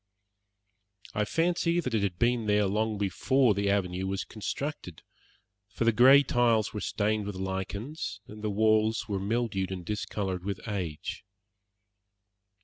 [1.13, 5.03] I fancy that it had been there long before the avenue was constructed,
[5.69, 10.43] for the grey tiles were stained with lichens, and the walls were mildewed and discoloured
[10.43, 11.23] with age.